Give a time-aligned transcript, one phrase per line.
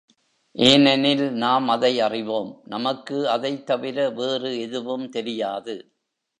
[0.55, 5.75] ஏனெனில் நாம் அதை அறிவோம் நமக்கு அதைத் தவிர வேறு எதுவும் தெரியாது.